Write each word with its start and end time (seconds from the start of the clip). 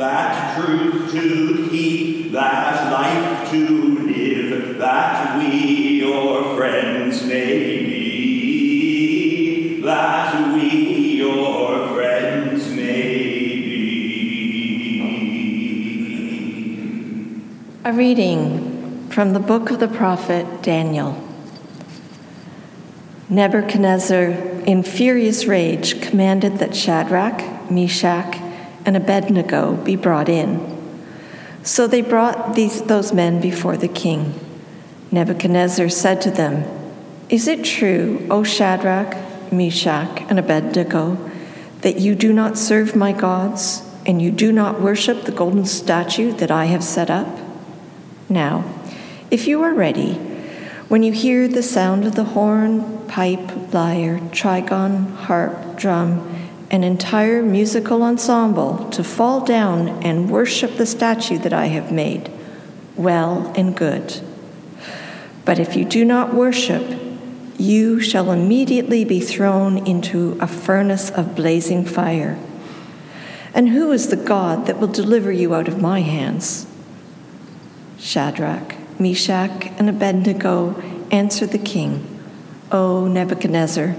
that 0.00 0.56
truth 0.56 1.12
to 1.12 1.68
keep, 1.68 2.32
that 2.32 2.90
life 2.90 3.50
to 3.50 3.98
live, 3.98 4.78
that 4.78 5.36
we 5.36 6.00
your 6.00 6.56
friends 6.56 7.22
may 7.26 7.84
be, 7.84 9.82
that 9.82 10.54
we 10.54 11.16
your 11.18 11.88
friends 11.88 12.70
may 12.70 13.12
be. 13.58 13.80
A 17.84 17.92
reading 17.92 19.06
from 19.10 19.34
the 19.34 19.40
book 19.40 19.70
of 19.70 19.80
the 19.80 19.88
prophet 19.88 20.62
Daniel. 20.62 21.22
Nebuchadnezzar, 23.28 24.30
in 24.64 24.82
furious 24.82 25.44
rage, 25.44 26.00
commanded 26.00 26.56
that 26.56 26.74
Shadrach, 26.74 27.70
Meshach, 27.70 28.39
and 28.84 28.96
Abednego 28.96 29.74
be 29.76 29.96
brought 29.96 30.28
in. 30.28 30.78
So 31.62 31.86
they 31.86 32.00
brought 32.00 32.54
these, 32.54 32.82
those 32.82 33.12
men 33.12 33.40
before 33.40 33.76
the 33.76 33.88
king. 33.88 34.38
Nebuchadnezzar 35.10 35.88
said 35.88 36.20
to 36.22 36.30
them, 36.30 36.64
Is 37.28 37.46
it 37.46 37.64
true, 37.64 38.26
O 38.30 38.42
Shadrach, 38.42 39.16
Meshach, 39.52 40.22
and 40.28 40.38
Abednego, 40.38 41.18
that 41.82 41.98
you 41.98 42.14
do 42.14 42.32
not 42.32 42.56
serve 42.56 42.96
my 42.96 43.12
gods, 43.12 43.82
and 44.06 44.22
you 44.22 44.30
do 44.30 44.52
not 44.52 44.80
worship 44.80 45.22
the 45.22 45.32
golden 45.32 45.66
statue 45.66 46.32
that 46.32 46.50
I 46.50 46.66
have 46.66 46.84
set 46.84 47.10
up? 47.10 47.28
Now, 48.28 48.64
if 49.30 49.46
you 49.46 49.62
are 49.62 49.74
ready, 49.74 50.14
when 50.88 51.02
you 51.02 51.12
hear 51.12 51.46
the 51.46 51.62
sound 51.62 52.04
of 52.04 52.14
the 52.14 52.24
horn, 52.24 53.06
pipe, 53.06 53.72
lyre, 53.72 54.18
trigon, 54.32 55.14
harp, 55.14 55.76
drum, 55.76 56.39
an 56.70 56.84
entire 56.84 57.42
musical 57.42 58.02
ensemble 58.02 58.88
to 58.90 59.02
fall 59.02 59.44
down 59.44 59.88
and 60.04 60.30
worship 60.30 60.76
the 60.76 60.86
statue 60.86 61.38
that 61.38 61.52
I 61.52 61.66
have 61.66 61.90
made, 61.90 62.30
well 62.96 63.52
and 63.56 63.76
good. 63.76 64.20
But 65.44 65.58
if 65.58 65.74
you 65.74 65.84
do 65.84 66.04
not 66.04 66.32
worship, 66.32 66.98
you 67.58 68.00
shall 68.00 68.30
immediately 68.30 69.04
be 69.04 69.20
thrown 69.20 69.84
into 69.86 70.38
a 70.40 70.46
furnace 70.46 71.10
of 71.10 71.34
blazing 71.34 71.84
fire. 71.84 72.38
And 73.52 73.70
who 73.70 73.90
is 73.90 74.08
the 74.08 74.16
God 74.16 74.66
that 74.66 74.78
will 74.78 74.88
deliver 74.88 75.32
you 75.32 75.54
out 75.54 75.66
of 75.66 75.80
my 75.80 76.00
hands? 76.00 76.66
Shadrach, 77.98 78.76
Meshach, 79.00 79.66
and 79.76 79.88
Abednego 79.88 80.80
answered 81.10 81.50
the 81.50 81.58
king, 81.58 82.06
O 82.70 83.08
Nebuchadnezzar, 83.08 83.96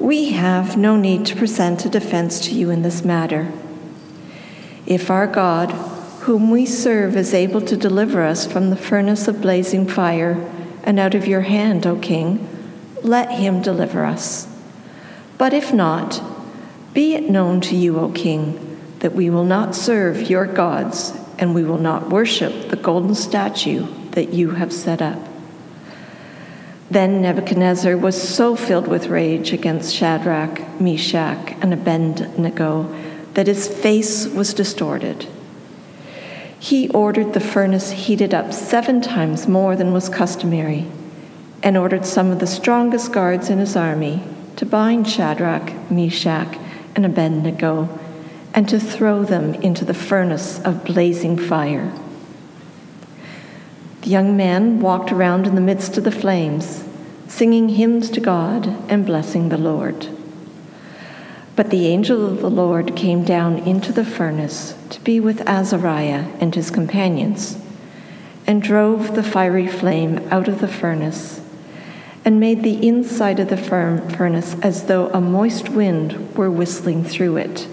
we 0.00 0.30
have 0.30 0.78
no 0.78 0.96
need 0.96 1.26
to 1.26 1.36
present 1.36 1.84
a 1.84 1.88
defense 1.90 2.40
to 2.40 2.54
you 2.54 2.70
in 2.70 2.80
this 2.80 3.04
matter. 3.04 3.52
If 4.86 5.10
our 5.10 5.26
God, 5.26 5.70
whom 6.22 6.50
we 6.50 6.64
serve, 6.64 7.16
is 7.16 7.34
able 7.34 7.60
to 7.60 7.76
deliver 7.76 8.22
us 8.22 8.50
from 8.50 8.70
the 8.70 8.76
furnace 8.76 9.28
of 9.28 9.42
blazing 9.42 9.86
fire 9.86 10.50
and 10.84 10.98
out 10.98 11.14
of 11.14 11.28
your 11.28 11.42
hand, 11.42 11.86
O 11.86 11.96
king, 11.96 12.48
let 13.02 13.30
him 13.30 13.60
deliver 13.60 14.06
us. 14.06 14.48
But 15.36 15.52
if 15.52 15.72
not, 15.72 16.22
be 16.94 17.14
it 17.14 17.28
known 17.28 17.60
to 17.62 17.76
you, 17.76 17.98
O 17.98 18.10
king, 18.10 18.78
that 19.00 19.14
we 19.14 19.28
will 19.28 19.44
not 19.44 19.74
serve 19.74 20.30
your 20.30 20.46
gods 20.46 21.12
and 21.38 21.54
we 21.54 21.62
will 21.62 21.78
not 21.78 22.08
worship 22.08 22.70
the 22.70 22.76
golden 22.76 23.14
statue 23.14 23.86
that 24.12 24.32
you 24.32 24.52
have 24.52 24.72
set 24.72 25.02
up. 25.02 25.29
Then 26.90 27.22
Nebuchadnezzar 27.22 27.96
was 27.96 28.20
so 28.20 28.56
filled 28.56 28.88
with 28.88 29.06
rage 29.06 29.52
against 29.52 29.94
Shadrach, 29.94 30.80
Meshach, 30.80 31.54
and 31.60 31.72
Abednego 31.72 32.92
that 33.34 33.46
his 33.46 33.68
face 33.68 34.26
was 34.26 34.52
distorted. 34.52 35.28
He 36.58 36.88
ordered 36.88 37.32
the 37.32 37.40
furnace 37.40 37.92
heated 37.92 38.34
up 38.34 38.52
seven 38.52 39.00
times 39.00 39.46
more 39.46 39.76
than 39.76 39.92
was 39.92 40.08
customary, 40.08 40.86
and 41.62 41.76
ordered 41.76 42.04
some 42.04 42.30
of 42.30 42.40
the 42.40 42.46
strongest 42.46 43.12
guards 43.12 43.48
in 43.50 43.58
his 43.58 43.76
army 43.76 44.22
to 44.56 44.66
bind 44.66 45.08
Shadrach, 45.08 45.90
Meshach, 45.90 46.58
and 46.96 47.06
Abednego, 47.06 47.88
and 48.52 48.68
to 48.68 48.80
throw 48.80 49.22
them 49.22 49.54
into 49.54 49.84
the 49.84 49.94
furnace 49.94 50.60
of 50.62 50.84
blazing 50.84 51.38
fire. 51.38 51.92
The 54.02 54.08
young 54.08 54.34
man 54.34 54.80
walked 54.80 55.12
around 55.12 55.46
in 55.46 55.54
the 55.54 55.60
midst 55.60 55.98
of 55.98 56.04
the 56.04 56.10
flames, 56.10 56.84
singing 57.28 57.68
hymns 57.68 58.08
to 58.10 58.20
God 58.20 58.66
and 58.88 59.04
blessing 59.04 59.50
the 59.50 59.58
Lord. 59.58 60.08
But 61.54 61.68
the 61.68 61.86
angel 61.86 62.24
of 62.24 62.40
the 62.40 62.50
Lord 62.50 62.96
came 62.96 63.24
down 63.24 63.58
into 63.58 63.92
the 63.92 64.04
furnace 64.04 64.74
to 64.88 65.00
be 65.02 65.20
with 65.20 65.46
Azariah 65.46 66.24
and 66.40 66.54
his 66.54 66.70
companions, 66.70 67.58
and 68.46 68.62
drove 68.62 69.14
the 69.14 69.22
fiery 69.22 69.66
flame 69.66 70.26
out 70.30 70.48
of 70.48 70.60
the 70.60 70.68
furnace, 70.68 71.42
and 72.24 72.40
made 72.40 72.62
the 72.62 72.86
inside 72.86 73.38
of 73.38 73.50
the 73.50 73.56
furnace 73.58 74.56
as 74.62 74.84
though 74.84 75.08
a 75.08 75.20
moist 75.20 75.68
wind 75.68 76.34
were 76.34 76.50
whistling 76.50 77.04
through 77.04 77.36
it. 77.36 77.68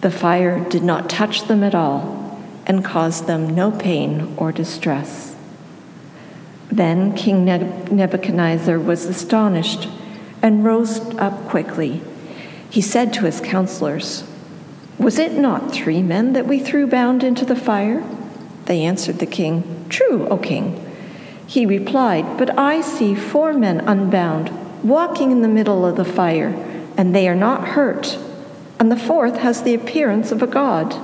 The 0.00 0.10
fire 0.10 0.66
did 0.70 0.82
not 0.82 1.10
touch 1.10 1.46
them 1.46 1.62
at 1.62 1.74
all 1.74 2.25
and 2.66 2.84
caused 2.84 3.26
them 3.26 3.54
no 3.54 3.70
pain 3.70 4.34
or 4.36 4.52
distress. 4.52 5.36
Then 6.70 7.14
King 7.14 7.44
Nebuchadnezzar 7.44 8.78
was 8.78 9.06
astonished 9.06 9.88
and 10.42 10.64
rose 10.64 11.00
up 11.16 11.48
quickly. 11.48 12.02
He 12.68 12.80
said 12.80 13.12
to 13.14 13.24
his 13.24 13.40
counselors, 13.40 14.24
Was 14.98 15.18
it 15.18 15.32
not 15.32 15.72
three 15.72 16.02
men 16.02 16.32
that 16.32 16.46
we 16.46 16.58
threw 16.58 16.86
bound 16.86 17.22
into 17.22 17.44
the 17.44 17.56
fire? 17.56 18.04
They 18.66 18.82
answered 18.82 19.20
the 19.20 19.26
king, 19.26 19.86
True, 19.88 20.26
O 20.28 20.36
king. 20.36 20.82
He 21.46 21.64
replied, 21.64 22.36
But 22.36 22.58
I 22.58 22.80
see 22.80 23.14
four 23.14 23.52
men 23.54 23.80
unbound, 23.80 24.50
walking 24.82 25.30
in 25.30 25.42
the 25.42 25.48
middle 25.48 25.86
of 25.86 25.96
the 25.96 26.04
fire, 26.04 26.48
and 26.96 27.14
they 27.14 27.28
are 27.28 27.36
not 27.36 27.68
hurt, 27.68 28.18
and 28.80 28.90
the 28.90 28.96
fourth 28.96 29.38
has 29.38 29.62
the 29.62 29.74
appearance 29.74 30.32
of 30.32 30.42
a 30.42 30.46
god. 30.46 30.94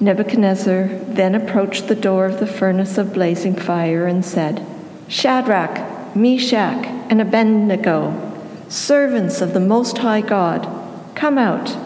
Nebuchadnezzar 0.00 0.88
then 1.06 1.34
approached 1.34 1.86
the 1.86 1.94
door 1.94 2.26
of 2.26 2.40
the 2.40 2.46
furnace 2.46 2.98
of 2.98 3.14
blazing 3.14 3.54
fire 3.54 4.06
and 4.06 4.24
said, 4.24 4.64
Shadrach, 5.06 6.16
Meshach, 6.16 6.84
and 7.08 7.20
Abednego, 7.20 8.32
servants 8.68 9.40
of 9.40 9.54
the 9.54 9.60
Most 9.60 9.98
High 9.98 10.20
God, 10.20 10.68
come 11.14 11.38
out, 11.38 11.76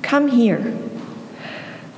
come 0.00 0.28
here. 0.28 0.76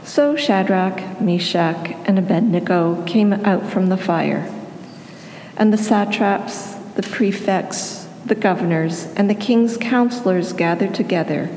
So 0.03 0.35
Shadrach, 0.35 1.21
Meshach, 1.21 1.95
and 2.05 2.19
Abednego 2.19 3.05
came 3.05 3.33
out 3.33 3.65
from 3.71 3.89
the 3.89 3.97
fire. 3.97 4.53
And 5.57 5.73
the 5.73 5.79
satraps, 5.79 6.75
the 6.97 7.03
prefects, 7.03 8.07
the 8.27 8.35
governors, 8.35 9.07
and 9.15 9.31
the 9.31 9.35
king's 9.35 9.77
counselors 9.77 10.53
gathered 10.53 10.95
together 10.95 11.49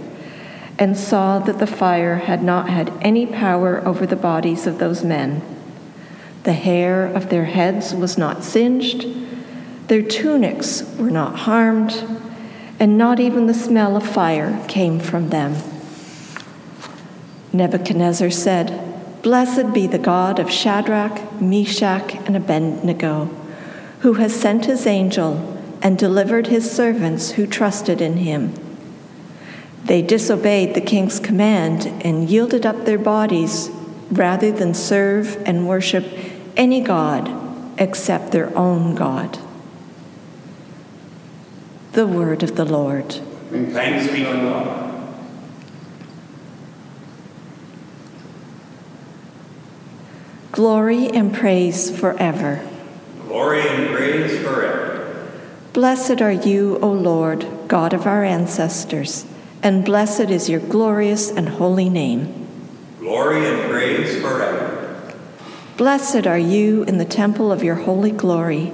and 0.80 0.98
saw 0.98 1.40
that 1.40 1.60
the 1.60 1.68
fire 1.68 2.18
had 2.18 2.44
not 2.44 2.70
had 2.70 2.92
any 3.02 3.26
power 3.26 3.86
over 3.86 4.06
the 4.06 4.16
bodies 4.16 4.68
of 4.68 4.78
those 4.78 5.04
men. 5.04 5.42
The 6.44 6.54
hair 6.54 7.06
of 7.06 7.30
their 7.30 7.46
heads 7.46 7.94
was 7.94 8.18
not 8.18 8.44
singed, 8.44 9.06
their 9.88 10.02
tunics 10.02 10.84
were 10.98 11.10
not 11.10 11.40
harmed, 11.40 12.04
and 12.80 12.98
not 12.98 13.20
even 13.20 13.48
the 13.48 13.54
smell 13.54 13.96
of 13.96 14.08
fire 14.08 14.64
came 14.68 15.00
from 15.00 15.30
them. 15.30 15.56
Nebuchadnezzar 17.54 18.30
said, 18.30 18.84
Blessed 19.24 19.74
be 19.74 19.88
the 19.88 19.98
God 19.98 20.40
of 20.40 20.52
Shadrach, 20.52 21.42
Meshach, 21.42 22.16
and 22.28 22.36
Abednego, 22.36 23.26
who 24.02 24.14
has 24.14 24.40
sent 24.40 24.66
his 24.66 24.86
angel 24.86 25.58
and 25.82 25.98
delivered 25.98 26.48
his 26.48 26.70
servants 26.70 27.32
who 27.32 27.48
trusted 27.48 28.00
in 28.00 28.18
him. 28.18 28.54
They 29.86 30.02
disobeyed 30.02 30.74
the 30.74 30.82
king's 30.82 31.20
command 31.20 31.86
and 32.04 32.30
yielded 32.30 32.66
up 32.66 32.86
their 32.86 32.98
bodies 32.98 33.70
rather 34.12 34.52
than 34.52 34.74
serve 34.74 35.42
and 35.46 35.68
worship 35.68 36.06
any 36.56 36.82
god 36.82 37.32
except 37.78 38.32
their 38.32 38.56
own 38.58 38.96
God. 38.96 39.38
The 41.94 42.08
word 42.08 42.44
of 42.44 42.56
the 42.56 42.66
Lord. 42.66 43.14
Thanks 43.50 44.12
be 44.12 44.24
to 44.24 44.34
God. 44.34 44.84
Glory 50.52 51.08
and 51.08 51.34
praise 51.34 51.96
forever. 51.96 52.68
Glory 53.28 53.62
and 53.62 53.96
praise 53.96 54.40
forever. 54.40 55.30
Blessed 55.74 56.22
are 56.22 56.32
you, 56.32 56.80
O 56.82 56.92
Lord, 56.92 57.46
God 57.68 57.94
of 57.94 58.08
our 58.08 58.24
ancestors 58.24 59.26
and 59.64 59.84
blessed 59.84 60.30
is 60.30 60.50
your 60.50 60.60
glorious 60.60 61.30
and 61.30 61.50
holy 61.50 61.90
name. 61.90 62.48
Glory 63.00 63.48
and 63.48 63.70
praise 63.70 64.22
forever. 64.22 65.14
Blessed 65.78 66.26
are 66.28 66.38
you 66.38 66.84
in 66.84 66.98
the 66.98 67.06
temple 67.06 67.52
of 67.52 67.64
your 67.64 67.76
holy 67.76 68.12
glory, 68.12 68.72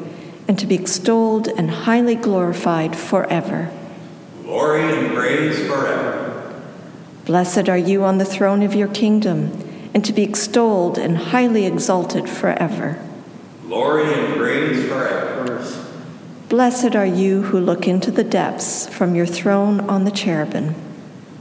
and 0.48 0.58
to 0.60 0.66
be 0.66 0.76
extolled 0.76 1.48
and 1.48 1.70
highly 1.70 2.16
glorified 2.16 2.96
forever. 2.96 3.72
Glory 4.44 4.82
and 4.82 5.14
praise 5.14 5.66
forever. 5.68 6.64
Blessed 7.26 7.70
are 7.70 7.78
you 7.78 8.04
on 8.04 8.18
the 8.18 8.26
throne 8.26 8.62
of 8.62 8.76
your 8.76 8.88
kingdom, 8.88 9.52
and 9.94 10.04
to 10.04 10.14
be 10.14 10.24
extolled 10.24 10.98
and 10.98 11.18
highly 11.18 11.66
exalted 11.66 12.30
forever. 12.30 13.00
Glory 13.68 14.14
and 14.14 14.36
praise 14.36 14.88
forever. 14.88 15.83
Blessed 16.54 16.96
are 16.96 17.04
you 17.04 17.42
who 17.42 17.60
look 17.60 17.88
into 17.88 18.12
the 18.12 18.24
depths 18.24 18.88
from 18.88 19.16
your 19.16 19.26
throne 19.26 19.80
on 19.90 20.04
the 20.04 20.12
cherubim. 20.12 20.76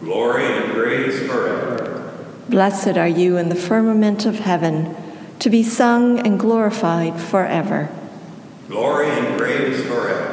Glory 0.01 0.47
and 0.47 0.73
praise 0.73 1.21
forever. 1.31 2.15
Blessed 2.49 2.97
are 2.97 3.07
you 3.07 3.37
in 3.37 3.51
the 3.51 3.55
firmament 3.55 4.25
of 4.25 4.39
heaven, 4.39 4.97
to 5.39 5.51
be 5.51 5.63
sung 5.63 6.19
and 6.27 6.41
glorified 6.41 7.21
forever. 7.21 7.91
Glory 8.69 9.11
and 9.11 9.39
praise 9.39 9.85
forever. 9.85 10.33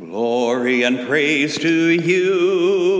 Glory 0.00 0.82
and 0.82 1.06
praise 1.06 1.56
to 1.58 1.90
you, 1.90 2.93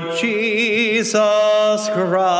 Lord 0.00 0.18
Jesus 0.18 1.88
Christ. 1.90 2.32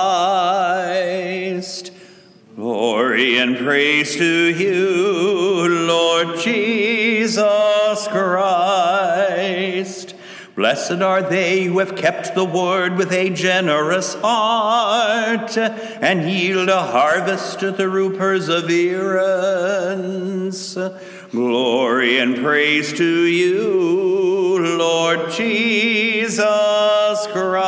Glory 2.56 3.36
and 3.36 3.58
praise 3.58 4.16
to 4.16 4.54
you, 4.54 5.68
Lord 5.86 6.38
Jesus 6.38 8.08
Christ. 8.08 10.14
Blessed 10.56 11.02
are 11.02 11.20
they 11.22 11.64
who 11.64 11.80
have 11.80 11.96
kept 11.96 12.34
the 12.34 12.46
word 12.46 12.96
with 12.96 13.12
a 13.12 13.28
generous 13.30 14.14
heart 14.14 15.58
and 15.58 16.30
yield 16.30 16.70
a 16.70 16.82
harvest 16.82 17.60
through 17.60 18.16
perseverance. 18.16 20.78
Glory 21.30 22.18
and 22.18 22.38
praise 22.38 22.92
to 22.94 23.04
you, 23.04 24.76
Lord 24.76 25.30
Jesus 25.30 26.40
Christ. 27.28 27.60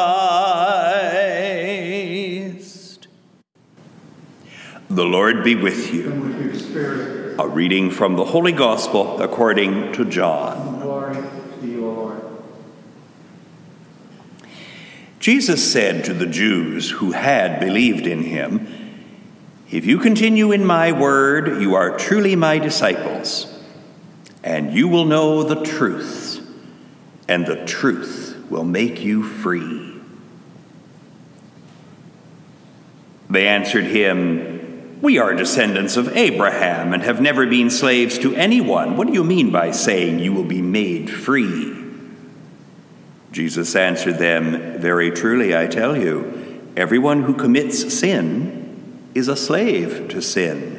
The 4.90 5.04
Lord 5.04 5.44
be 5.44 5.54
with 5.54 5.94
you. 5.94 6.10
with. 6.10 7.36
A 7.38 7.46
reading 7.46 7.92
from 7.92 8.16
the 8.16 8.24
Holy 8.24 8.50
Gospel 8.50 9.22
according 9.22 9.92
to 9.92 10.06
John. 10.06 10.80
Glory 10.80 11.14
to 11.60 11.66
you, 11.66 11.82
Lord. 11.82 12.20
Jesus 15.20 15.72
said 15.72 16.04
to 16.06 16.12
the 16.12 16.26
Jews 16.26 16.90
who 16.90 17.12
had 17.12 17.60
believed 17.60 18.08
in 18.08 18.24
him, 18.24 18.81
If 19.72 19.86
you 19.86 19.98
continue 19.98 20.52
in 20.52 20.66
my 20.66 20.92
word, 20.92 21.62
you 21.62 21.76
are 21.76 21.96
truly 21.96 22.36
my 22.36 22.58
disciples, 22.58 23.46
and 24.44 24.70
you 24.74 24.86
will 24.86 25.06
know 25.06 25.44
the 25.44 25.64
truth, 25.64 26.46
and 27.26 27.46
the 27.46 27.64
truth 27.64 28.36
will 28.50 28.64
make 28.64 29.00
you 29.00 29.22
free. 29.22 29.98
They 33.30 33.48
answered 33.48 33.86
him, 33.86 34.98
We 35.00 35.16
are 35.16 35.32
descendants 35.32 35.96
of 35.96 36.14
Abraham 36.18 36.92
and 36.92 37.02
have 37.02 37.22
never 37.22 37.46
been 37.46 37.70
slaves 37.70 38.18
to 38.18 38.34
anyone. 38.34 38.98
What 38.98 39.06
do 39.06 39.14
you 39.14 39.24
mean 39.24 39.50
by 39.50 39.70
saying 39.70 40.18
you 40.18 40.34
will 40.34 40.44
be 40.44 40.60
made 40.60 41.08
free? 41.08 41.74
Jesus 43.30 43.74
answered 43.74 44.18
them, 44.18 44.78
Very 44.82 45.10
truly, 45.10 45.56
I 45.56 45.66
tell 45.66 45.96
you, 45.96 46.60
everyone 46.76 47.22
who 47.22 47.32
commits 47.32 47.98
sin 47.98 48.61
is 49.14 49.28
a 49.28 49.36
slave 49.36 50.08
to 50.08 50.22
sin. 50.22 50.78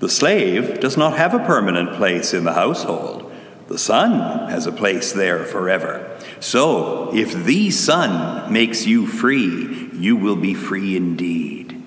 The 0.00 0.08
slave 0.08 0.80
does 0.80 0.96
not 0.96 1.16
have 1.16 1.34
a 1.34 1.38
permanent 1.38 1.94
place 1.94 2.34
in 2.34 2.44
the 2.44 2.54
household, 2.54 3.32
the 3.68 3.78
son 3.78 4.50
has 4.50 4.66
a 4.66 4.72
place 4.72 5.12
there 5.12 5.44
forever. 5.44 6.18
So, 6.40 7.14
if 7.14 7.32
the 7.44 7.70
Son 7.70 8.52
makes 8.52 8.86
you 8.86 9.06
free, 9.06 9.90
you 9.94 10.16
will 10.16 10.36
be 10.36 10.52
free 10.52 10.96
indeed. 10.96 11.82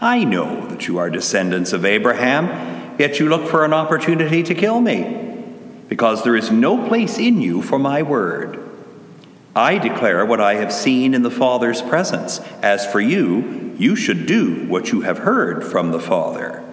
I 0.00 0.24
know 0.24 0.66
that 0.66 0.88
you 0.88 0.98
are 0.98 1.10
descendants 1.10 1.72
of 1.72 1.84
Abraham, 1.84 2.96
yet 2.98 3.20
you 3.20 3.28
look 3.28 3.48
for 3.48 3.64
an 3.64 3.72
opportunity 3.72 4.42
to 4.42 4.54
kill 4.54 4.80
me, 4.80 5.44
because 5.88 6.24
there 6.24 6.36
is 6.36 6.50
no 6.50 6.88
place 6.88 7.18
in 7.18 7.40
you 7.40 7.62
for 7.62 7.78
my 7.78 8.02
word. 8.02 8.69
I 9.54 9.78
declare 9.78 10.24
what 10.24 10.40
I 10.40 10.54
have 10.54 10.72
seen 10.72 11.14
in 11.14 11.22
the 11.22 11.30
Father's 11.30 11.82
presence. 11.82 12.38
As 12.62 12.86
for 12.86 13.00
you, 13.00 13.74
you 13.78 13.96
should 13.96 14.26
do 14.26 14.66
what 14.66 14.92
you 14.92 15.00
have 15.00 15.18
heard 15.18 15.64
from 15.64 15.90
the 15.90 16.00
Father. 16.00 16.64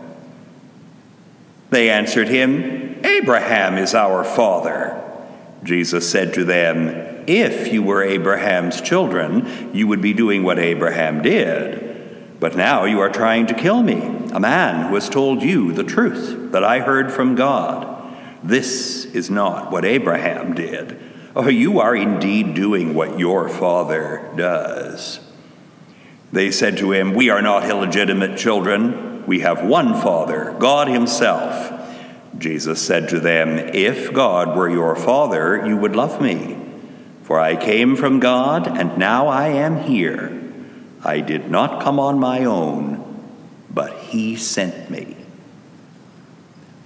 They 1.69 1.89
answered 1.89 2.27
him, 2.27 2.99
Abraham 3.03 3.77
is 3.77 3.93
our 3.93 4.23
father. 4.23 5.03
Jesus 5.63 6.09
said 6.09 6.33
to 6.35 6.45
them, 6.45 7.23
If 7.27 7.73
you 7.73 7.83
were 7.83 8.03
Abraham's 8.03 8.81
children, 8.81 9.71
you 9.73 9.87
would 9.87 10.01
be 10.01 10.13
doing 10.13 10.43
what 10.43 10.59
Abraham 10.59 11.21
did. 11.21 12.39
But 12.39 12.55
now 12.55 12.85
you 12.85 12.99
are 12.99 13.09
trying 13.09 13.47
to 13.47 13.53
kill 13.53 13.81
me, 13.81 13.99
a 14.31 14.39
man 14.39 14.87
who 14.87 14.95
has 14.95 15.09
told 15.09 15.41
you 15.41 15.73
the 15.73 15.83
truth 15.83 16.51
that 16.51 16.63
I 16.63 16.79
heard 16.79 17.11
from 17.11 17.35
God. 17.35 17.95
This 18.43 19.05
is 19.05 19.29
not 19.29 19.71
what 19.71 19.83
Abraham 19.83 20.53
did. 20.53 20.99
Oh, 21.39 21.49
you 21.49 21.81
are 21.81 21.95
indeed 21.95 22.55
doing 22.55 22.95
what 22.95 23.19
your 23.19 23.47
father 23.47 24.27
does. 24.35 25.19
They 26.31 26.49
said 26.49 26.77
to 26.77 26.91
him, 26.91 27.13
We 27.13 27.29
are 27.29 27.43
not 27.43 27.69
illegitimate 27.69 28.39
children. 28.39 29.23
We 29.27 29.41
have 29.41 29.63
one 29.63 29.93
Father, 30.01 30.55
God 30.57 30.87
Himself. 30.87 31.71
Jesus 32.39 32.81
said 32.81 33.09
to 33.09 33.19
them, 33.19 33.59
If 33.59 34.11
God 34.13 34.57
were 34.57 34.67
your 34.67 34.95
Father, 34.95 35.63
you 35.67 35.77
would 35.77 35.95
love 35.95 36.19
me. 36.19 36.57
For 37.21 37.39
I 37.39 37.55
came 37.55 37.95
from 37.95 38.19
God, 38.19 38.67
and 38.75 38.97
now 38.97 39.27
I 39.27 39.49
am 39.49 39.83
here. 39.83 40.41
I 41.03 41.19
did 41.19 41.51
not 41.51 41.83
come 41.83 41.99
on 41.99 42.17
my 42.17 42.45
own, 42.45 43.29
but 43.69 43.95
He 43.99 44.37
sent 44.37 44.89
me. 44.89 45.15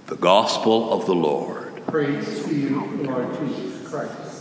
The 0.08 0.16
Gospel 0.16 0.92
of 0.92 1.06
the 1.06 1.14
Lord. 1.14 1.86
Praise 1.86 2.44
to 2.44 2.54
you, 2.54 2.84
Lord 3.02 3.34
Jesus 3.38 3.88
Christ. 3.88 4.31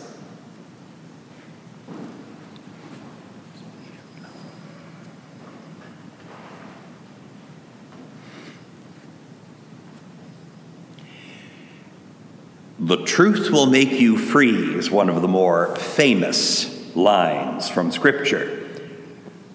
The 12.83 13.05
truth 13.05 13.51
will 13.51 13.67
make 13.67 13.91
you 13.91 14.17
free 14.17 14.75
is 14.75 14.89
one 14.89 15.07
of 15.07 15.21
the 15.21 15.27
more 15.27 15.75
famous 15.75 16.95
lines 16.95 17.69
from 17.69 17.91
Scripture. 17.91 18.67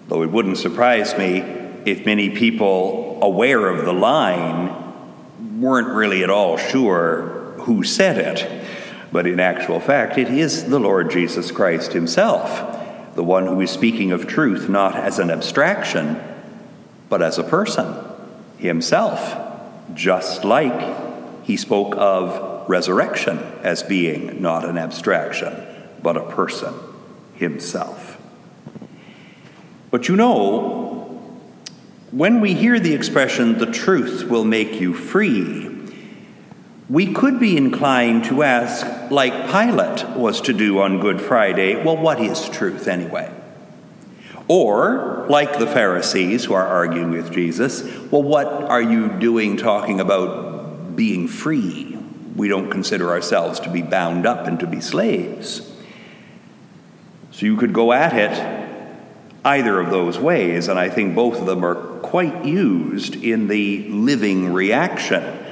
Though 0.07 0.23
it 0.23 0.31
wouldn't 0.31 0.57
surprise 0.57 1.17
me 1.17 1.39
if 1.85 2.05
many 2.05 2.29
people 2.29 3.19
aware 3.21 3.67
of 3.67 3.83
the 3.83 3.91
line 3.91 4.73
weren't 5.59 5.89
really 5.89 6.23
at 6.23 6.29
all 6.29 6.55
sure 6.55 7.55
who 7.59 7.83
said 7.83 8.17
it. 8.17 8.65
But 9.11 9.27
in 9.27 9.41
actual 9.41 9.81
fact, 9.81 10.17
it 10.17 10.29
is 10.29 10.69
the 10.69 10.79
Lord 10.79 11.11
Jesus 11.11 11.51
Christ 11.51 11.91
Himself, 11.91 13.13
the 13.15 13.25
one 13.25 13.45
who 13.45 13.59
is 13.59 13.71
speaking 13.71 14.13
of 14.13 14.25
truth 14.25 14.69
not 14.69 14.95
as 14.95 15.19
an 15.19 15.31
abstraction, 15.31 16.17
but 17.09 17.21
as 17.21 17.37
a 17.37 17.43
person, 17.43 17.93
Himself, 18.57 19.37
just 19.93 20.45
like 20.45 21.43
He 21.43 21.57
spoke 21.57 21.93
of 21.97 22.56
resurrection 22.67 23.39
as 23.63 23.83
being 23.83 24.41
not 24.41 24.65
an 24.65 24.77
abstraction, 24.77 25.53
but 26.01 26.17
a 26.17 26.23
person, 26.23 26.73
Himself. 27.35 28.19
But 29.89 30.07
you 30.07 30.15
know, 30.15 31.21
when 32.11 32.41
we 32.41 32.53
hear 32.53 32.79
the 32.79 32.93
expression, 32.93 33.57
the 33.57 33.65
truth 33.65 34.23
will 34.25 34.45
make 34.45 34.79
you 34.79 34.93
free, 34.93 35.69
we 36.89 37.13
could 37.13 37.39
be 37.39 37.57
inclined 37.57 38.25
to 38.25 38.43
ask, 38.43 39.11
like 39.11 39.33
Pilate 39.51 40.07
was 40.15 40.39
to 40.41 40.53
do 40.53 40.79
on 40.79 41.01
Good 41.01 41.21
Friday, 41.21 41.83
well, 41.83 41.97
what 41.97 42.21
is 42.21 42.47
truth 42.49 42.87
anyway? 42.87 43.29
Or, 44.47 45.25
like 45.29 45.59
the 45.59 45.67
Pharisees 45.67 46.45
who 46.45 46.53
are 46.53 46.65
arguing 46.65 47.11
with 47.11 47.33
Jesus, 47.33 47.83
well, 48.09 48.23
what 48.23 48.47
are 48.47 48.81
you 48.81 49.09
doing 49.09 49.57
talking 49.57 49.99
about 49.99 50.95
being 50.95 51.27
free? 51.27 51.96
We 52.37 52.47
don't 52.47 52.69
consider 52.69 53.09
ourselves 53.09 53.59
to 53.61 53.69
be 53.69 53.81
bound 53.81 54.27
up 54.27 54.45
and 54.45 54.59
to 54.59 54.67
be 54.67 54.79
slaves. 54.79 55.73
So 57.31 57.47
you 57.47 57.57
could 57.57 57.73
go 57.73 57.91
at 57.91 58.13
it 58.13 58.57
either 59.43 59.79
of 59.79 59.89
those 59.89 60.19
ways, 60.19 60.67
and 60.67 60.77
I 60.77 60.89
think 60.89 61.15
both 61.15 61.39
of 61.39 61.47
them 61.47 61.65
are 61.65 61.99
quite 62.01 62.45
used 62.45 63.15
in 63.15 63.47
the 63.47 63.89
living 63.89 64.53
reaction 64.53 65.45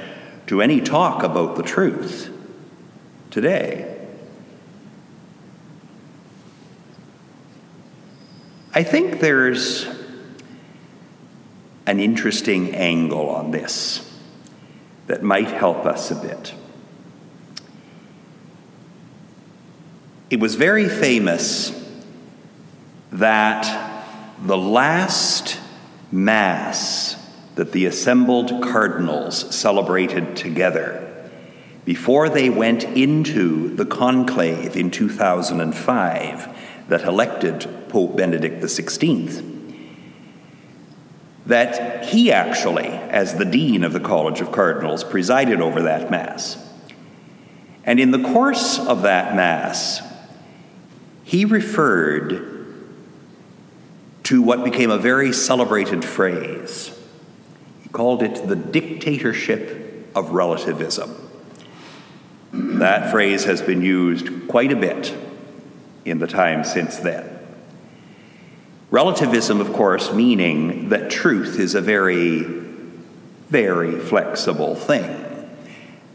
to 0.46 0.62
any 0.62 0.80
talk 0.80 1.24
about 1.24 1.56
the 1.56 1.64
truth 1.64 2.32
today. 3.30 3.92
I 8.72 8.84
think 8.84 9.18
there's 9.18 9.86
an 11.86 11.98
interesting 11.98 12.76
angle 12.76 13.28
on 13.30 13.50
this 13.50 14.08
that 15.08 15.24
might 15.24 15.48
help 15.48 15.84
us 15.84 16.12
a 16.12 16.14
bit. 16.14 16.54
It 20.28 20.40
was 20.40 20.56
very 20.56 20.88
famous 20.88 21.72
that 23.12 24.04
the 24.42 24.58
last 24.58 25.60
Mass 26.10 27.16
that 27.54 27.72
the 27.72 27.86
assembled 27.86 28.62
cardinals 28.62 29.54
celebrated 29.54 30.36
together 30.36 31.30
before 31.84 32.28
they 32.28 32.50
went 32.50 32.82
into 32.84 33.74
the 33.76 33.86
conclave 33.86 34.76
in 34.76 34.90
2005 34.90 36.88
that 36.88 37.02
elected 37.04 37.88
Pope 37.88 38.16
Benedict 38.16 38.62
XVI, 38.62 39.74
that 41.46 42.06
he 42.06 42.32
actually, 42.32 42.88
as 42.88 43.36
the 43.36 43.44
Dean 43.44 43.84
of 43.84 43.92
the 43.92 44.00
College 44.00 44.40
of 44.40 44.50
Cardinals, 44.50 45.04
presided 45.04 45.60
over 45.60 45.82
that 45.82 46.10
Mass. 46.10 46.62
And 47.84 48.00
in 48.00 48.10
the 48.10 48.22
course 48.22 48.80
of 48.80 49.02
that 49.02 49.36
Mass, 49.36 50.02
he 51.26 51.44
referred 51.44 52.54
to 54.22 54.40
what 54.40 54.62
became 54.62 54.92
a 54.92 54.96
very 54.96 55.32
celebrated 55.32 56.04
phrase. 56.04 56.96
He 57.82 57.88
called 57.88 58.22
it 58.22 58.46
the 58.46 58.54
dictatorship 58.54 60.08
of 60.14 60.30
relativism. 60.30 61.16
That 62.52 63.10
phrase 63.10 63.42
has 63.42 63.60
been 63.60 63.82
used 63.82 64.46
quite 64.46 64.70
a 64.70 64.76
bit 64.76 65.12
in 66.04 66.20
the 66.20 66.28
time 66.28 66.62
since 66.62 66.98
then. 66.98 67.28
Relativism, 68.92 69.60
of 69.60 69.72
course, 69.72 70.12
meaning 70.12 70.90
that 70.90 71.10
truth 71.10 71.58
is 71.58 71.74
a 71.74 71.80
very, 71.80 72.44
very 73.48 73.98
flexible 73.98 74.76
thing. 74.76 75.24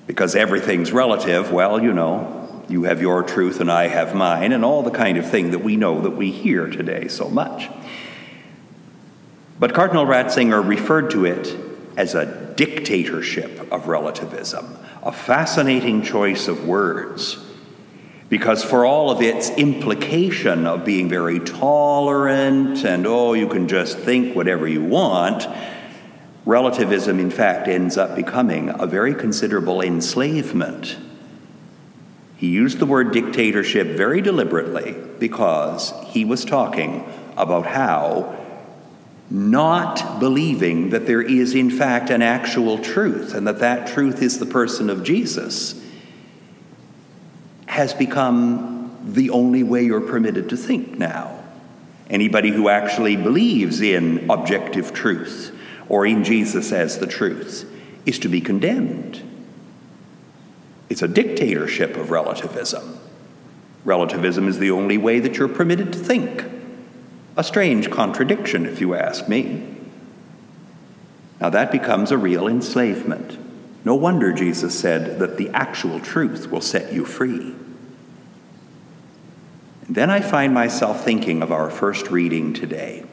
Because 0.08 0.38
everything's 0.38 0.94
relative, 0.94 1.51
well, 1.51 1.84
you 1.84 1.91
know, 1.91 2.41
you 2.72 2.84
have 2.84 3.01
your 3.01 3.22
truth 3.22 3.60
and 3.60 3.72
I 3.72 3.88
have 3.88 4.16
mine, 4.16 4.51
and 4.51 4.63
all 4.63 4.82
the 4.82 4.92
kind 4.92 5.18
of 5.18 5.30
thing 5.30 5.51
that 5.51 5.60
we 5.60 5.75
know 5.75 6.01
that 6.01 6.12
we 6.12 6.32
hear 6.32 6.68
today 6.68 7.08
so 7.08 7.30
much. 7.30 7.70
But 9.60 9.74
Cardinal 9.74 10.06
Ratzinger 10.06 10.66
referred 10.66 11.12
to 11.12 11.25
it 11.25 11.56
as 11.98 12.16
a 12.16 12.54
dictatorship 12.56 13.72
of 13.72 13.88
relativism, 13.88 14.78
a 15.04 15.12
fascinating 15.12 16.01
choice 16.01 16.48
of 16.48 16.66
words. 16.66 17.38
Because 18.30 18.63
for 18.63 18.86
all 18.86 19.12
of 19.12 19.22
its 19.22 19.50
implication 19.50 20.66
of 20.66 20.86
being 20.86 21.10
very 21.10 21.40
tolerant 21.40 22.86
and, 22.86 23.06
oh, 23.06 23.34
you 23.34 23.48
can 23.48 23.68
just 23.68 23.98
think 23.98 24.36
whatever 24.36 24.68
you 24.68 24.84
want, 24.84 25.46
relativism, 26.46 27.20
in 27.20 27.30
fact, 27.30 27.68
ends 27.68 27.98
up 27.98 28.16
becoming 28.16 28.70
a 28.70 28.88
very 28.88 29.13
considerable 29.13 29.82
enslavement. 29.82 30.98
He 32.42 32.48
used 32.48 32.80
the 32.80 32.88
word 32.88 33.12
dictatorship 33.12 33.90
very 33.90 34.20
deliberately 34.20 34.96
because 35.20 35.94
he 36.08 36.26
was 36.26 36.44
talking 36.44 37.06
about 37.38 37.68
how 37.68 38.36
not 39.30 40.20
believing 40.20 40.90
that 40.90 41.06
there 41.06 41.22
is, 41.22 41.54
in 41.54 41.70
fact, 41.70 42.10
an 42.10 42.24
actual 42.24 42.80
truth 42.80 43.36
and 43.36 43.46
that 43.46 43.60
that 43.60 43.90
truth 43.90 44.24
is 44.24 44.40
the 44.40 44.48
person 44.48 44.90
of 44.90 45.04
Jesus 45.04 45.80
has 47.68 47.94
become 47.94 48.98
the 49.06 49.30
only 49.30 49.62
way 49.62 49.84
you're 49.84 50.02
permitted 50.02 50.50
to 50.50 50.58
think 50.58 50.98
now. 50.98 51.44
Anybody 52.10 52.50
who 52.50 52.70
actually 52.70 53.18
believes 53.18 53.82
in 53.82 54.32
objective 54.32 54.94
truth 54.94 55.56
or 55.88 56.08
in 56.08 56.24
Jesus 56.24 56.72
as 56.72 56.98
the 56.98 57.06
truth 57.06 57.72
is 58.08 58.18
to 58.18 58.30
be 58.30 58.42
condemned. 58.42 59.31
It's 60.92 61.02
a 61.02 61.08
dictatorship 61.08 61.96
of 61.96 62.12
relativism. 62.12 63.00
Relativism 63.86 64.50
is 64.50 64.60
the 64.60 64.72
only 64.72 64.98
way 64.98 65.22
that 65.22 65.38
you're 65.38 65.48
permitted 65.48 65.94
to 65.94 66.00
think. 66.00 66.44
A 67.38 67.46
strange 67.46 67.90
contradiction, 67.90 68.66
if 68.66 68.82
you 68.82 68.94
ask 68.94 69.30
me. 69.30 69.74
Now 71.40 71.50
that 71.50 71.72
becomes 71.72 72.12
a 72.12 72.18
real 72.18 72.46
enslavement. 72.46 73.38
No 73.86 73.96
wonder 73.96 74.34
Jesus 74.34 74.78
said 74.78 75.18
that 75.20 75.38
the 75.38 75.48
actual 75.52 76.02
truth 76.02 76.52
will 76.52 76.60
set 76.60 76.92
you 76.92 77.06
free. 77.06 77.56
And 79.88 79.96
then 79.96 80.10
I 80.10 80.20
find 80.20 80.54
myself 80.54 81.06
thinking 81.06 81.42
of 81.42 81.54
our 81.54 81.70
first 81.70 82.12
reading 82.12 82.52
today, 82.52 83.06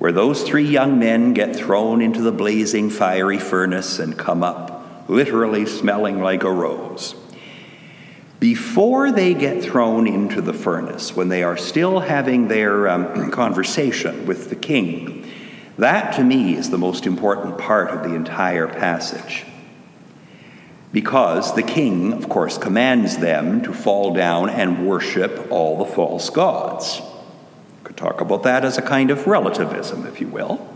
where 0.00 0.10
those 0.10 0.42
three 0.42 0.66
young 0.66 0.98
men 0.98 1.32
get 1.32 1.54
thrown 1.54 2.02
into 2.02 2.22
the 2.22 2.32
blazing 2.32 2.90
fiery 2.90 3.38
furnace 3.38 4.00
and 4.00 4.18
come 4.18 4.42
up, 4.42 4.71
literally 5.08 5.66
smelling 5.66 6.20
like 6.20 6.44
a 6.44 6.50
rose 6.50 7.14
before 8.42 9.12
they 9.12 9.34
get 9.34 9.62
thrown 9.62 10.08
into 10.08 10.42
the 10.42 10.52
furnace, 10.52 11.14
when 11.14 11.28
they 11.28 11.44
are 11.44 11.56
still 11.56 12.00
having 12.00 12.48
their 12.48 12.88
um, 12.88 13.30
conversation 13.30 14.26
with 14.26 14.50
the 14.50 14.56
king, 14.56 15.24
that 15.78 16.12
to 16.16 16.24
me 16.24 16.56
is 16.56 16.68
the 16.68 16.76
most 16.76 17.06
important 17.06 17.56
part 17.56 17.90
of 17.90 18.02
the 18.02 18.16
entire 18.16 18.66
passage. 18.66 19.46
Because 20.92 21.54
the 21.54 21.62
king, 21.62 22.12
of 22.14 22.28
course, 22.28 22.58
commands 22.58 23.18
them 23.18 23.62
to 23.62 23.72
fall 23.72 24.12
down 24.12 24.50
and 24.50 24.88
worship 24.88 25.46
all 25.48 25.78
the 25.78 25.92
false 25.92 26.28
gods. 26.28 27.00
Could 27.84 27.96
talk 27.96 28.20
about 28.20 28.42
that 28.42 28.64
as 28.64 28.76
a 28.76 28.82
kind 28.82 29.12
of 29.12 29.28
relativism, 29.28 30.04
if 30.04 30.20
you 30.20 30.26
will. 30.26 30.68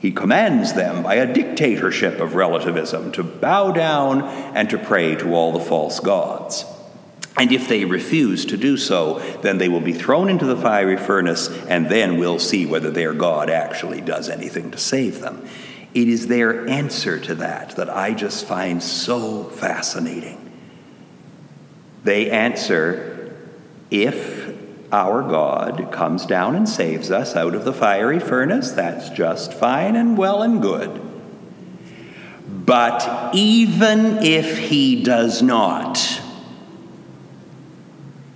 He 0.00 0.12
commands 0.12 0.74
them 0.74 1.02
by 1.02 1.16
a 1.16 1.32
dictatorship 1.32 2.20
of 2.20 2.34
relativism 2.34 3.12
to 3.12 3.24
bow 3.24 3.72
down 3.72 4.22
and 4.22 4.70
to 4.70 4.78
pray 4.78 5.16
to 5.16 5.34
all 5.34 5.52
the 5.52 5.60
false 5.60 5.98
gods. 6.00 6.64
And 7.36 7.52
if 7.52 7.68
they 7.68 7.84
refuse 7.84 8.44
to 8.46 8.56
do 8.56 8.76
so, 8.76 9.20
then 9.42 9.58
they 9.58 9.68
will 9.68 9.80
be 9.80 9.92
thrown 9.92 10.28
into 10.28 10.44
the 10.44 10.56
fiery 10.56 10.96
furnace, 10.96 11.48
and 11.68 11.88
then 11.88 12.18
we'll 12.18 12.40
see 12.40 12.66
whether 12.66 12.90
their 12.90 13.14
God 13.14 13.48
actually 13.48 14.00
does 14.00 14.28
anything 14.28 14.72
to 14.72 14.78
save 14.78 15.20
them. 15.20 15.46
It 15.94 16.08
is 16.08 16.26
their 16.26 16.68
answer 16.68 17.18
to 17.20 17.34
that 17.36 17.76
that 17.76 17.88
I 17.88 18.12
just 18.12 18.44
find 18.44 18.82
so 18.82 19.44
fascinating. 19.44 20.44
They 22.04 22.30
answer, 22.30 23.34
if 23.90 24.37
our 24.90 25.22
God 25.22 25.90
comes 25.92 26.24
down 26.24 26.54
and 26.54 26.68
saves 26.68 27.10
us 27.10 27.36
out 27.36 27.54
of 27.54 27.64
the 27.64 27.72
fiery 27.72 28.20
furnace, 28.20 28.70
that's 28.72 29.10
just 29.10 29.52
fine 29.52 29.96
and 29.96 30.16
well 30.16 30.42
and 30.42 30.62
good. 30.62 31.00
But 32.48 33.34
even 33.34 34.22
if 34.22 34.58
he 34.58 35.02
does 35.02 35.42
not, 35.42 36.20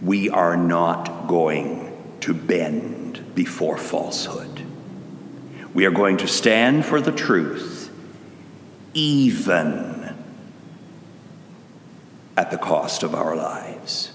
we 0.03 0.29
are 0.29 0.57
not 0.57 1.29
going 1.29 2.17
to 2.21 2.35
bend 2.35 3.35
before 3.35 3.79
falsehood. 3.79 4.67
We 5.75 5.87
are 5.87 5.91
going 5.91 6.19
to 6.19 6.29
stand 6.29 6.85
for 6.85 7.01
the 7.01 7.13
truth, 7.13 7.91
even 8.93 10.15
at 12.37 12.51
the 12.51 12.59
cost 12.59 13.03
of 13.03 13.15
our 13.15 13.35
lives. 13.37 14.13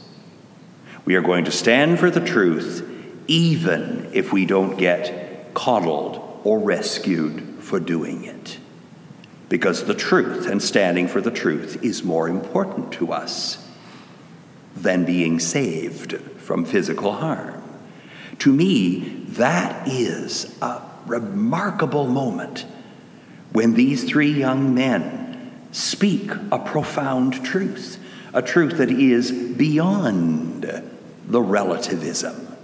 We 1.08 1.16
are 1.16 1.22
going 1.22 1.46
to 1.46 1.52
stand 1.52 2.00
for 2.00 2.12
the 2.12 2.20
truth, 2.20 2.86
even 3.28 4.10
if 4.12 4.34
we 4.34 4.46
don't 4.46 4.78
get 4.78 5.54
coddled 5.54 6.42
or 6.44 6.60
rescued 6.60 7.60
for 7.62 7.80
doing 7.80 8.26
it. 8.26 8.60
Because 9.48 9.86
the 9.86 9.94
truth 9.94 10.48
and 10.48 10.62
standing 10.62 11.08
for 11.08 11.22
the 11.22 11.32
truth 11.32 11.82
is 11.82 12.04
more 12.04 12.28
important 12.28 12.92
to 12.96 13.14
us 13.14 13.66
than 14.76 15.06
being 15.06 15.40
saved 15.40 16.18
from 16.40 16.66
physical 16.66 17.14
harm. 17.14 17.64
To 18.40 18.52
me, 18.52 19.24
that 19.30 19.88
is 19.88 20.58
a 20.62 20.82
remarkable 21.06 22.08
moment 22.08 22.66
when 23.54 23.76
these 23.76 24.04
three 24.04 24.34
young 24.34 24.76
men 24.76 25.70
speak 25.72 26.32
a 26.52 26.60
profound 26.60 27.46
truth, 27.46 27.98
a 28.34 28.42
truth 28.42 28.76
that 28.80 28.92
is 28.92 29.32
beyond 29.32 30.66
the 31.28 31.42
relativism. 31.42 32.56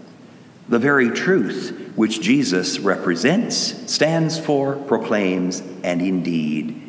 The 0.70 0.79
very 0.79 1.12
truth 1.12 1.91
which 1.96 2.22
Jesus 2.22 2.79
represents, 2.79 3.91
stands 3.91 4.39
for, 4.39 4.75
proclaims, 4.75 5.62
and 5.84 6.01
indeed 6.01 6.82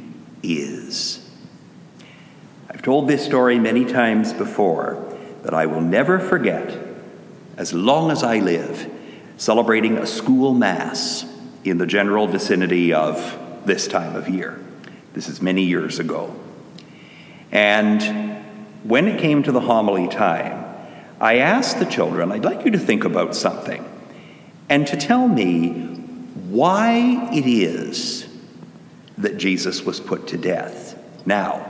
is. 0.42 1.28
I've 2.70 2.82
told 2.82 3.08
this 3.08 3.24
story 3.24 3.58
many 3.58 3.84
times 3.84 4.32
before 4.32 5.16
that 5.42 5.52
I 5.52 5.66
will 5.66 5.80
never 5.80 6.18
forget 6.18 6.78
as 7.56 7.72
long 7.72 8.10
as 8.10 8.22
I 8.22 8.38
live, 8.38 8.90
celebrating 9.36 9.98
a 9.98 10.06
school 10.06 10.54
mass 10.54 11.24
in 11.64 11.78
the 11.78 11.86
general 11.86 12.26
vicinity 12.26 12.92
of 12.92 13.62
this 13.64 13.88
time 13.88 14.16
of 14.16 14.28
year. 14.28 14.58
This 15.12 15.28
is 15.28 15.40
many 15.40 15.62
years 15.64 15.98
ago. 15.98 16.34
And 17.52 18.42
when 18.84 19.06
it 19.06 19.20
came 19.20 19.42
to 19.44 19.52
the 19.52 19.60
homily 19.60 20.08
time, 20.08 20.63
I 21.24 21.38
asked 21.38 21.78
the 21.78 21.86
children, 21.86 22.30
I'd 22.30 22.44
like 22.44 22.66
you 22.66 22.72
to 22.72 22.78
think 22.78 23.06
about 23.06 23.34
something 23.34 23.82
and 24.68 24.86
to 24.88 24.94
tell 24.98 25.26
me 25.26 25.70
why 26.50 27.30
it 27.32 27.46
is 27.46 28.28
that 29.16 29.38
Jesus 29.38 29.86
was 29.86 30.00
put 30.00 30.28
to 30.28 30.36
death. 30.36 31.02
Now, 31.24 31.66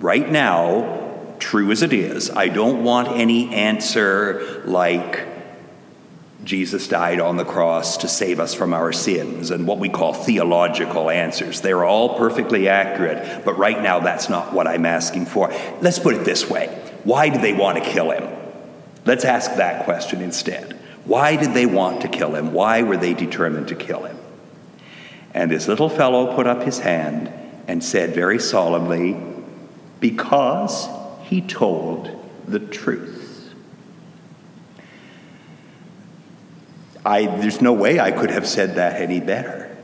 right 0.00 0.28
now, 0.28 1.36
true 1.38 1.70
as 1.70 1.82
it 1.82 1.92
is, 1.92 2.30
I 2.30 2.48
don't 2.48 2.82
want 2.82 3.16
any 3.16 3.54
answer 3.54 4.60
like 4.64 5.24
Jesus 6.42 6.88
died 6.88 7.20
on 7.20 7.36
the 7.36 7.44
cross 7.44 7.98
to 7.98 8.08
save 8.08 8.40
us 8.40 8.54
from 8.54 8.74
our 8.74 8.92
sins 8.92 9.52
and 9.52 9.68
what 9.68 9.78
we 9.78 9.88
call 9.88 10.14
theological 10.14 11.10
answers. 11.10 11.60
They're 11.60 11.84
all 11.84 12.18
perfectly 12.18 12.66
accurate, 12.66 13.44
but 13.44 13.56
right 13.56 13.80
now 13.80 14.00
that's 14.00 14.28
not 14.28 14.52
what 14.52 14.66
I'm 14.66 14.84
asking 14.84 15.26
for. 15.26 15.54
Let's 15.80 16.00
put 16.00 16.16
it 16.16 16.24
this 16.24 16.50
way 16.50 16.66
Why 17.04 17.28
did 17.28 17.40
they 17.40 17.52
want 17.52 17.78
to 17.78 17.88
kill 17.88 18.10
him? 18.10 18.39
Let's 19.10 19.24
ask 19.24 19.56
that 19.56 19.86
question 19.86 20.20
instead. 20.20 20.78
Why 21.04 21.34
did 21.34 21.52
they 21.52 21.66
want 21.66 22.02
to 22.02 22.08
kill 22.08 22.36
him? 22.36 22.52
Why 22.52 22.82
were 22.82 22.96
they 22.96 23.12
determined 23.12 23.66
to 23.66 23.74
kill 23.74 24.04
him? 24.04 24.16
And 25.34 25.50
this 25.50 25.66
little 25.66 25.88
fellow 25.88 26.36
put 26.36 26.46
up 26.46 26.62
his 26.62 26.78
hand 26.78 27.28
and 27.66 27.82
said 27.82 28.14
very 28.14 28.38
solemnly, 28.38 29.20
Because 29.98 30.88
he 31.24 31.40
told 31.40 32.24
the 32.46 32.60
truth. 32.60 33.52
I, 37.04 37.26
there's 37.26 37.60
no 37.60 37.72
way 37.72 37.98
I 37.98 38.12
could 38.12 38.30
have 38.30 38.46
said 38.46 38.76
that 38.76 39.02
any 39.02 39.18
better. 39.18 39.76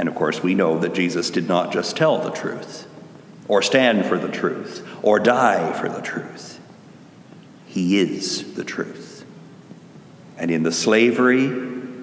And 0.00 0.08
of 0.08 0.16
course, 0.16 0.42
we 0.42 0.56
know 0.56 0.80
that 0.80 0.94
Jesus 0.94 1.30
did 1.30 1.46
not 1.46 1.72
just 1.72 1.96
tell 1.96 2.18
the 2.18 2.32
truth, 2.32 2.88
or 3.46 3.62
stand 3.62 4.04
for 4.06 4.18
the 4.18 4.32
truth, 4.32 4.84
or 5.00 5.20
die 5.20 5.72
for 5.74 5.88
the 5.88 6.02
truth. 6.02 6.55
He 7.76 7.98
is 7.98 8.54
the 8.54 8.64
truth. 8.64 9.26
And 10.38 10.50
in 10.50 10.62
the 10.62 10.72
slavery 10.72 11.44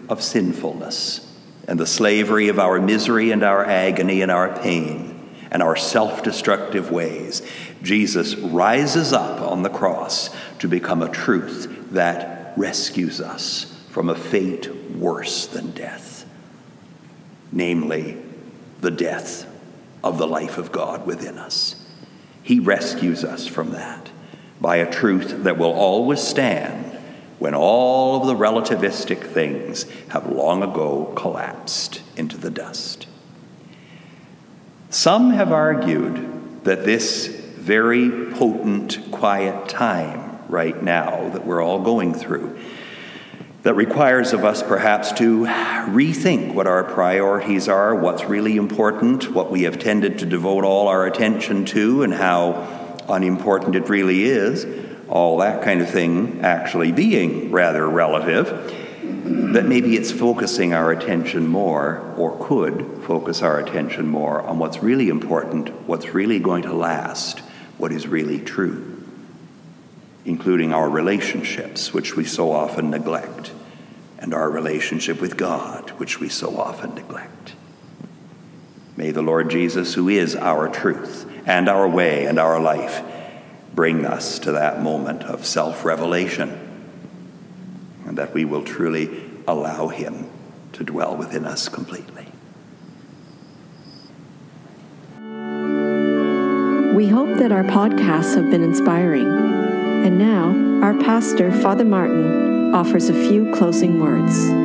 of 0.07 0.21
sinfulness, 0.21 1.27
and 1.67 1.79
the 1.79 1.87
slavery 1.87 2.49
of 2.49 2.59
our 2.59 2.79
misery 2.79 3.31
and 3.31 3.41
our 3.41 3.65
agony 3.65 4.21
and 4.21 4.29
our 4.29 4.55
pain, 4.59 5.35
and 5.49 5.63
our 5.63 5.75
self 5.75 6.21
destructive 6.21 6.91
ways, 6.91 7.41
Jesus 7.81 8.35
rises 8.35 9.13
up 9.13 9.41
on 9.41 9.63
the 9.63 9.69
cross 9.71 10.29
to 10.59 10.67
become 10.67 11.01
a 11.01 11.09
truth 11.09 11.87
that 11.89 12.53
rescues 12.55 13.19
us 13.19 13.83
from 13.89 14.09
a 14.09 14.15
fate 14.15 14.69
worse 14.95 15.47
than 15.47 15.71
death, 15.71 16.29
namely, 17.51 18.19
the 18.81 18.91
death 18.91 19.51
of 20.03 20.19
the 20.19 20.27
life 20.27 20.59
of 20.59 20.71
God 20.71 21.07
within 21.07 21.39
us. 21.39 21.83
He 22.43 22.59
rescues 22.59 23.23
us 23.23 23.47
from 23.47 23.71
that 23.71 24.11
by 24.63 24.77
a 24.77 24.89
truth 24.89 25.43
that 25.43 25.57
will 25.57 25.73
always 25.73 26.21
stand 26.21 26.97
when 27.37 27.53
all 27.53 28.21
of 28.21 28.27
the 28.27 28.33
relativistic 28.33 29.21
things 29.21 29.83
have 30.07 30.31
long 30.31 30.63
ago 30.63 31.11
collapsed 31.17 32.01
into 32.15 32.37
the 32.37 32.49
dust. 32.49 33.05
Some 34.89 35.31
have 35.31 35.51
argued 35.51 36.63
that 36.63 36.85
this 36.85 37.27
very 37.27 38.31
potent, 38.31 39.11
quiet 39.11 39.67
time 39.67 40.39
right 40.47 40.81
now 40.81 41.27
that 41.31 41.45
we're 41.45 41.61
all 41.61 41.81
going 41.81 42.13
through 42.13 42.57
that 43.63 43.73
requires 43.73 44.31
of 44.31 44.45
us 44.45 44.63
perhaps 44.63 45.11
to 45.13 45.43
rethink 45.43 46.53
what 46.53 46.67
our 46.67 46.85
priorities 46.85 47.67
are, 47.67 47.93
what's 47.93 48.23
really 48.23 48.55
important, 48.55 49.29
what 49.33 49.51
we 49.51 49.63
have 49.63 49.77
tended 49.77 50.19
to 50.19 50.25
devote 50.25 50.63
all 50.63 50.87
our 50.87 51.05
attention 51.05 51.65
to, 51.65 52.03
and 52.03 52.13
how 52.13 52.82
unimportant 53.09 53.75
it 53.75 53.89
really 53.89 54.23
is, 54.23 54.65
all 55.09 55.37
that 55.37 55.63
kind 55.63 55.81
of 55.81 55.89
thing 55.89 56.41
actually 56.41 56.91
being 56.91 57.51
rather 57.51 57.87
relative, 57.87 58.79
that 59.53 59.65
maybe 59.65 59.95
it's 59.95 60.11
focusing 60.11 60.73
our 60.73 60.91
attention 60.91 61.47
more, 61.47 62.13
or 62.17 62.37
could 62.47 63.03
focus 63.03 63.41
our 63.41 63.59
attention 63.59 64.07
more, 64.07 64.41
on 64.41 64.59
what's 64.59 64.81
really 64.81 65.09
important, 65.09 65.69
what's 65.87 66.13
really 66.13 66.39
going 66.39 66.63
to 66.63 66.73
last, 66.73 67.39
what 67.77 67.91
is 67.91 68.07
really 68.07 68.39
true 68.39 68.93
including 70.25 70.73
our 70.73 70.89
relationships, 70.89 71.93
which 71.93 72.15
we 72.15 72.23
so 72.23 72.51
often 72.51 72.89
neglect, 72.89 73.51
and 74.19 74.33
our 74.33 74.49
relationship 74.49 75.19
with 75.19 75.35
God, 75.35 75.89
which 75.91 76.19
we 76.19 76.29
so 76.29 76.57
often 76.57 76.95
neglect. 76.95 77.55
May 78.95 79.11
the 79.11 79.21
Lord 79.21 79.49
Jesus, 79.49 79.93
who 79.93 80.09
is 80.09 80.35
our 80.35 80.67
truth 80.69 81.29
and 81.45 81.67
our 81.67 81.87
way 81.87 82.25
and 82.25 82.39
our 82.39 82.59
life, 82.59 83.01
bring 83.73 84.05
us 84.05 84.39
to 84.39 84.51
that 84.53 84.83
moment 84.83 85.23
of 85.23 85.45
self 85.45 85.83
revelation, 85.83 86.49
and 88.05 88.17
that 88.17 88.33
we 88.33 88.45
will 88.45 88.63
truly 88.63 89.23
allow 89.47 89.87
Him 89.87 90.29
to 90.73 90.83
dwell 90.83 91.15
within 91.15 91.45
us 91.45 91.69
completely. 91.69 92.27
We 96.95 97.07
hope 97.07 97.39
that 97.39 97.51
our 97.51 97.63
podcasts 97.63 98.35
have 98.35 98.51
been 98.51 98.63
inspiring. 98.63 99.25
And 100.05 100.19
now, 100.19 100.85
our 100.85 100.93
pastor, 100.99 101.51
Father 101.51 101.85
Martin, 101.85 102.75
offers 102.75 103.09
a 103.09 103.13
few 103.13 103.51
closing 103.55 103.99
words. 103.99 104.62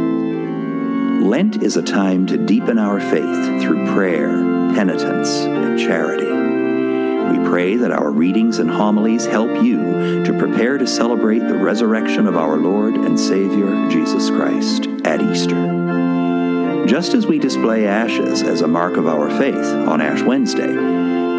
Lent 1.20 1.64
is 1.64 1.76
a 1.76 1.82
time 1.82 2.26
to 2.28 2.38
deepen 2.38 2.78
our 2.78 3.00
faith 3.00 3.60
through 3.60 3.92
prayer, 3.92 4.28
penitence, 4.72 5.28
and 5.40 5.76
charity. 5.76 6.24
We 6.24 7.48
pray 7.48 7.76
that 7.76 7.90
our 7.90 8.10
readings 8.10 8.60
and 8.60 8.70
homilies 8.70 9.26
help 9.26 9.62
you 9.62 10.22
to 10.24 10.38
prepare 10.38 10.78
to 10.78 10.86
celebrate 10.86 11.40
the 11.40 11.58
resurrection 11.58 12.28
of 12.28 12.36
our 12.36 12.56
Lord 12.56 12.94
and 12.94 13.18
Savior, 13.18 13.90
Jesus 13.90 14.30
Christ, 14.30 14.86
at 15.04 15.20
Easter. 15.20 16.86
Just 16.86 17.14
as 17.14 17.26
we 17.26 17.40
display 17.40 17.86
ashes 17.86 18.42
as 18.42 18.60
a 18.60 18.68
mark 18.68 18.96
of 18.96 19.08
our 19.08 19.28
faith 19.38 19.56
on 19.56 20.00
Ash 20.00 20.22
Wednesday, 20.22 20.72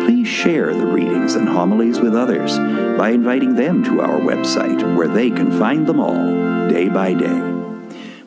please 0.06 0.28
share 0.28 0.74
the 0.76 0.86
readings 0.86 1.36
and 1.36 1.48
homilies 1.48 2.02
with 2.02 2.16
others 2.16 2.58
by 2.98 3.12
inviting 3.12 3.56
them 3.56 3.84
to 3.86 4.02
our 4.02 4.20
website 4.20 4.96
where 4.98 5.08
they 5.08 5.32
can 5.32 5.58
find 5.58 5.88
them 5.88 6.02
all 6.02 6.68
day 6.68 6.90
by 6.90 7.14
day. 7.14 7.59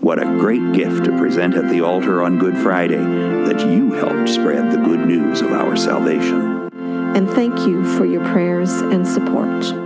What 0.03 0.21
a 0.21 0.25
great 0.25 0.73
gift 0.73 1.05
to 1.05 1.17
present 1.17 1.55
at 1.55 1.71
the 1.71 1.83
altar 1.83 2.25
on 2.25 2.37
Good 2.37 2.57
Friday 2.59 2.97
that 2.97 3.61
you 3.61 3.93
helped 3.93 4.29
spread 4.29 4.73
the 4.73 4.79
good 4.79 5.07
news 5.07 5.41
of 5.41 5.53
our 5.53 5.77
salvation. 5.77 6.69
And 7.15 7.31
thank 7.31 7.57
you 7.61 7.85
for 7.97 8.05
your 8.05 8.25
prayers 8.25 8.73
and 8.81 9.07
support. 9.07 9.82